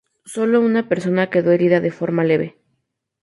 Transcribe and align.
Solo 0.25 0.59
una 0.61 0.89
persona 0.89 1.29
quedó 1.29 1.51
herida 1.51 1.79
de 1.79 1.91
forma 1.91 2.23
leve. 2.23 2.57